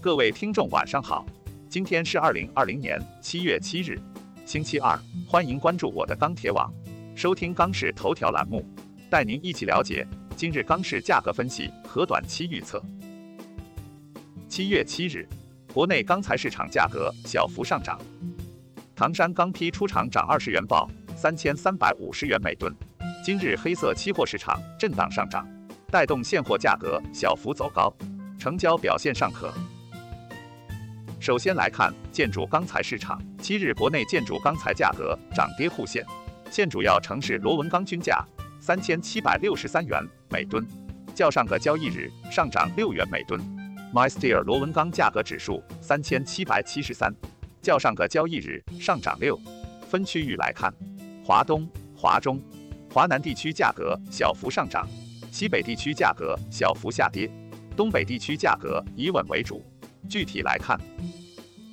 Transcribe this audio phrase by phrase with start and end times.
[0.00, 1.26] 各位听众晚上好，
[1.68, 4.00] 今天是二零二零年七月七日，
[4.46, 6.72] 星期二，欢迎关注我的钢铁网，
[7.16, 8.64] 收听钢市头条栏目，
[9.10, 10.06] 带您一起了解
[10.36, 12.80] 今日钢市价格分析和短期预测。
[14.48, 15.28] 七月七日，
[15.74, 18.00] 国内钢材市场价格小幅上涨，
[18.94, 22.72] 唐山钢坯出厂涨二十元，报三千三百五十元每吨。
[23.24, 25.44] 今日黑色期货市场震荡上涨，
[25.90, 27.92] 带动现货价格小幅走高，
[28.38, 29.52] 成交表现尚可。
[31.20, 36.04] 首先来看建筑钢材市场，七日国内建筑钢材价格涨跌互现，
[36.50, 38.24] 现主要城市螺纹钢均价
[38.60, 40.00] 三千七百六十三元
[40.30, 40.64] 每吨，
[41.14, 43.40] 较上个交易日上涨六元每吨。
[43.92, 47.12] MySteel 螺纹钢价格指数三千七百七十三，
[47.60, 49.38] 较上个交易日上涨六。
[49.88, 50.72] 分区域来看，
[51.24, 52.40] 华东、华中、
[52.92, 54.86] 华南地区价格小幅上涨，
[55.32, 57.28] 西北地区价格小幅下跌，
[57.76, 59.64] 东北地区价格以稳为主。
[60.08, 60.78] 具体来看，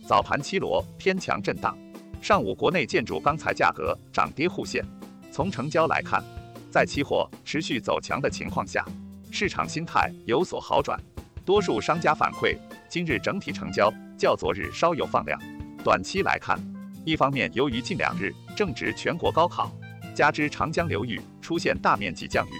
[0.08, 1.78] 早盘期螺偏强震荡，
[2.22, 4.84] 上午国内建筑钢材价格涨跌互现。
[5.32, 6.24] 从成交来看，
[6.72, 8.86] 在期货持续走强的情况下，
[9.32, 10.98] 市场心态有所好转。
[11.44, 12.58] 多数商家反馈，
[12.90, 15.40] 今日整体成交较昨日稍有放量。
[15.84, 16.60] 短期来看，
[17.04, 19.72] 一方面由于近两日正值全国高考，
[20.16, 22.54] 加之长江流域出现大面积降雨，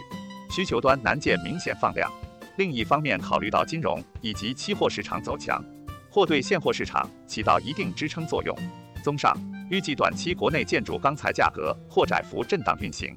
[0.52, 2.12] 需求端难见明显放量。
[2.58, 5.64] 另一方面，考虑到金融以及期货市场走强，
[6.10, 8.56] 或对现货市场起到一定支撑作用。
[9.04, 9.38] 综上，
[9.70, 13.16] 预计短期国内建筑钢材价格或窄幅震荡运行。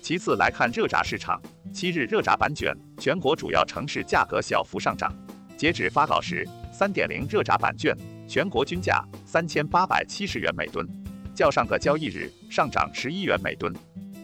[0.00, 1.40] 其次来看热轧市场，
[1.72, 5.14] 七日热轧板卷全国主要城市价格小幅上涨。
[5.56, 7.94] 截止发稿时，三点零热轧板卷
[8.26, 10.86] 全国均价三千八百七十元每吨，
[11.34, 13.72] 较上个交易日上涨十一元每吨。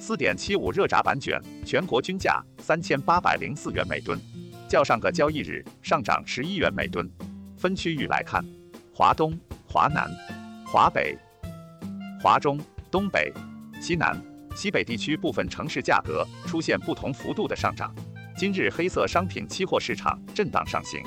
[0.01, 4.19] 四点七五热轧板卷全国均价三千八百零四元每吨，
[4.67, 7.09] 较上个交易日上涨十一元每吨。
[7.55, 8.43] 分区域来看，
[8.95, 10.11] 华东、华南、
[10.67, 11.19] 华北、
[12.19, 12.59] 华中、
[12.91, 13.31] 东北、
[13.79, 14.19] 西南、
[14.57, 17.95] 西北地区部分城市价格出现不同幅度的上涨。
[18.39, 21.03] 今日黑色商品期货市场震荡上行，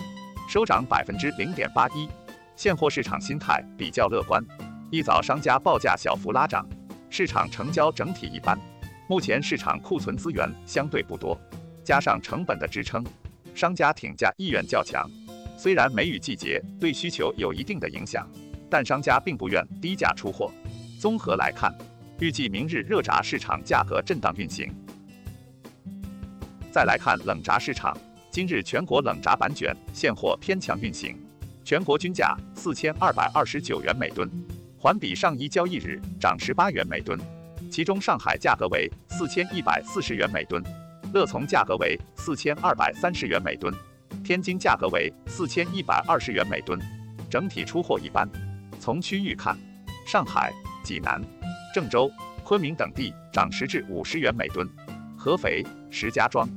[0.47, 2.07] 收涨百分之零点八一。
[2.55, 4.45] 现货市场心态比较乐观，
[4.91, 6.63] 一早商家报价小幅拉涨，
[7.09, 8.55] 市场成交整体一般。
[9.13, 11.39] 目前市场库存资源相对不多，
[11.83, 13.05] 加上成本的支撑，
[13.53, 15.07] 商家挺价意愿较强。
[15.55, 18.27] 虽然梅雨季节对需求有一定的影响，
[18.71, 20.51] 但商家并不愿低价出货。
[20.99, 21.71] 综合来看，
[22.19, 24.67] 预计明日热轧市场价格震荡运行。
[26.71, 27.95] 再来看冷轧市场，
[28.31, 31.15] 今日全国冷轧板卷现货偏强运行，
[31.63, 34.27] 全国均价四千二百二十九元每吨，
[34.79, 37.15] 环比上一交易日涨十八元每吨。
[37.73, 40.63] 其中，上海价格为四千一百四十元每吨，
[41.11, 43.73] 乐从价格为四千二百三十元每吨，
[44.23, 46.79] 天津价格为四千一百二十元每吨。
[47.31, 48.29] 整体出货一般。
[48.79, 49.57] 从区域看，
[50.05, 50.53] 上海、
[50.83, 51.19] 济南、
[51.73, 52.11] 郑州、
[52.43, 54.69] 昆明等地涨十至五十元每吨，
[55.17, 56.47] 合肥、石家庄、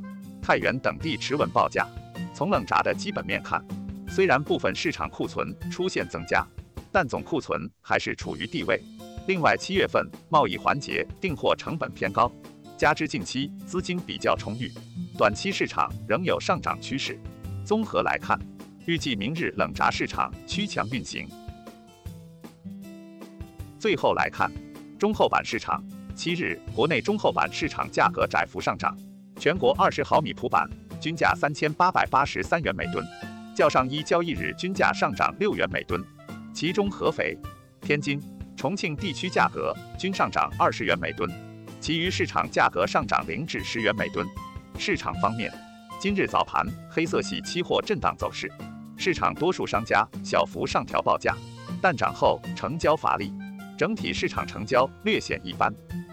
[0.43, 1.89] 太原等地持稳报价。
[2.35, 3.65] 从冷轧的基本面看，
[4.07, 6.47] 虽然部分市场库存出现增加，
[6.93, 8.79] 但总库存还是处于低位。
[9.27, 12.31] 另外，七月份贸易环节订货成本偏高，
[12.77, 14.71] 加之近期资金比较充裕，
[15.19, 17.19] 短期市场仍有上涨趋势。
[17.65, 18.39] 综合来看，
[18.87, 21.29] 预计明日冷轧市场趋强运行。
[23.81, 24.49] 最后来看
[24.97, 25.85] 中厚板市场，
[26.15, 28.97] 七日国内中厚板市场价格窄幅上涨，
[29.41, 30.71] 全国二十毫米普板
[31.01, 33.05] 均价三千八百八十三元每吨，
[33.57, 36.01] 较上一交易日均价上涨六元每吨，
[36.55, 37.37] 其中合肥、
[37.81, 38.23] 天津。
[38.57, 41.31] 重庆地区价格均上涨二十元每吨，
[41.79, 44.27] 其余市场价格上涨零至十元每吨。
[44.79, 45.53] 市场方面，
[46.01, 48.51] 今日早盘黑色系期货震荡走势，
[48.97, 51.37] 市场多数商家小幅上调报价，
[51.83, 53.31] 但涨后成交乏力，
[53.77, 55.73] 整体市场成交略显一般。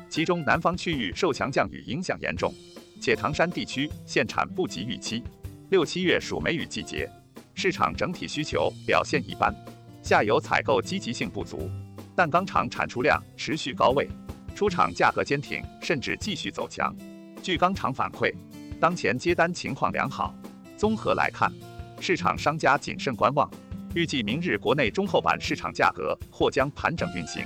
[0.09, 2.53] 其中南方区域受强降雨影响严重，
[3.02, 5.24] 且唐山地区限产不及预期，
[5.70, 7.09] 六七月属梅雨季节，
[7.56, 9.56] 市场整体需求表现一般，
[10.03, 11.72] 下游采购积极性不足。
[12.16, 14.08] 但钢厂产出量持续高位，
[14.56, 16.96] 出厂价格坚挺，甚至继续走强。
[17.42, 18.34] 据钢厂反馈，
[18.80, 20.34] 当前接单情况良好。
[20.78, 21.52] 综合来看，
[22.00, 23.50] 市场商家谨慎观望，
[23.96, 27.46] 预计明日国内中厚板市场价格或将盘整运行。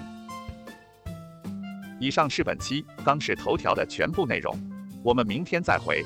[2.00, 4.56] 以上是本期钢市头条的全部内容，
[5.04, 6.06] 我们明天再会。